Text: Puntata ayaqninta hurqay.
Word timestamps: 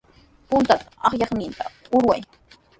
Puntata 0.49 0.85
ayaqninta 1.09 1.63
hurqay. 1.91 2.21